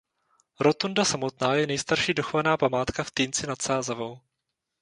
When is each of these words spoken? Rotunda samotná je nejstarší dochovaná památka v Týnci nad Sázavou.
Rotunda 0.59 1.05
samotná 1.05 1.53
je 1.55 1.67
nejstarší 1.67 2.13
dochovaná 2.13 2.57
památka 2.57 3.03
v 3.03 3.11
Týnci 3.11 3.47
nad 3.47 3.61
Sázavou. 3.61 4.19